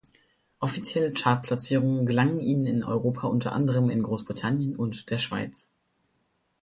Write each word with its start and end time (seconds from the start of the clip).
Offizielle 0.59 1.13
Chartplatzierungen 1.13 2.07
gelangen 2.07 2.39
ihnen 2.39 2.65
in 2.65 2.83
Europa 2.83 3.27
unter 3.27 3.51
anderem 3.53 3.91
in 3.91 4.01
Großbritannien 4.01 4.75
und 4.75 5.11
der 5.11 5.19
Schweiz. 5.19 5.75